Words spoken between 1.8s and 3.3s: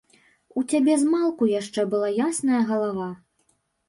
была ясная галава.